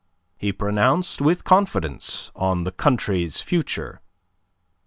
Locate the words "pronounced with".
0.51-1.43